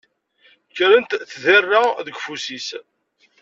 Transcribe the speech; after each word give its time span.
Kkrent 0.69 1.11
tderra 1.31 1.83
deg 2.05 2.15
ufus-is. 2.17 2.67